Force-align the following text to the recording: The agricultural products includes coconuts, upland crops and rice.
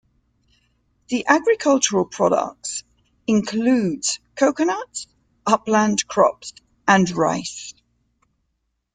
The 1.09 1.27
agricultural 1.27 2.05
products 2.05 2.83
includes 3.27 4.19
coconuts, 4.35 5.05
upland 5.45 6.07
crops 6.07 6.53
and 6.87 7.07
rice. 7.11 7.75